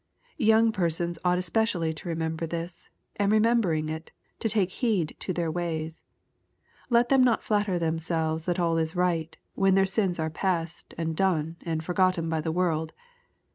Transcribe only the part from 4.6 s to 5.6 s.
heed to their